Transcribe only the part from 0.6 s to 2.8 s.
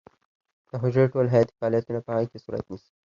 د حجرې ټول حیاتي فعالیتونه په هغې کې صورت